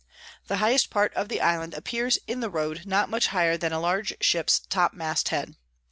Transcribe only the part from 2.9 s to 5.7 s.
much higher than a large Ship's Top Mast head.